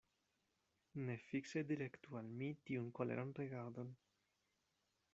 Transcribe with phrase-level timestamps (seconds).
[1.09, 3.97] Ne fikse direktu al mi tiun koleran rigardon.